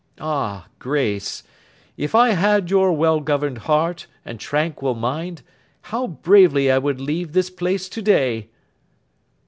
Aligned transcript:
Ah, 0.19 0.65
Grace! 0.79 1.43
If 1.95 2.15
I 2.15 2.29
had 2.29 2.71
your 2.71 2.91
well 2.91 3.19
governed 3.19 3.59
heart, 3.59 4.07
and 4.25 4.39
tranquil 4.39 4.95
mind, 4.95 5.43
how 5.93 6.07
bravely 6.07 6.71
I 6.71 6.79
would 6.79 6.99
leave 6.99 7.33
this 7.33 7.51
place 7.51 7.87
to 7.89 8.01
day! 8.01 8.49